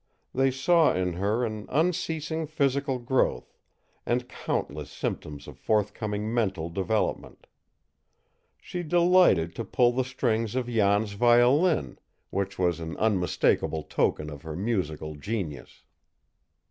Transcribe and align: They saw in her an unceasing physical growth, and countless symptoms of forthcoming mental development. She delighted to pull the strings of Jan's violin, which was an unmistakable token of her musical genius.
They 0.33 0.49
saw 0.49 0.95
in 0.95 1.13
her 1.13 1.45
an 1.45 1.67
unceasing 1.69 2.47
physical 2.47 2.97
growth, 2.97 3.55
and 4.03 4.27
countless 4.27 4.89
symptoms 4.89 5.47
of 5.47 5.59
forthcoming 5.59 6.33
mental 6.33 6.71
development. 6.71 7.45
She 8.59 8.81
delighted 8.81 9.53
to 9.53 9.63
pull 9.63 9.91
the 9.91 10.03
strings 10.03 10.55
of 10.55 10.65
Jan's 10.67 11.11
violin, 11.11 11.99
which 12.31 12.57
was 12.57 12.79
an 12.79 12.97
unmistakable 12.97 13.83
token 13.83 14.31
of 14.31 14.41
her 14.41 14.55
musical 14.55 15.13
genius. 15.17 15.83